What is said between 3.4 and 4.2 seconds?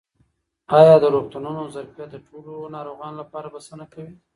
بسنه کوي؟